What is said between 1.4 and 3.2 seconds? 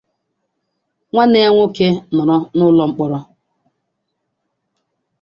ya nwoke nọrọ n’ụlọ mkpọrọ.